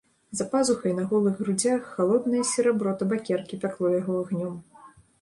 За 0.37 0.45
пазухай 0.53 0.95
на 0.99 1.05
голых 1.11 1.35
грудзях 1.43 1.93
халоднае 1.99 2.41
серабро 2.55 2.97
табакеркі 3.05 3.63
пякло 3.63 3.97
яго 4.01 4.21
агнём. 4.27 4.61